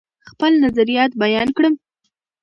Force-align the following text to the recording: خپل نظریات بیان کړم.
خپل 0.29 0.51
نظریات 0.63 1.11
بیان 1.23 1.47
کړم. 1.57 1.73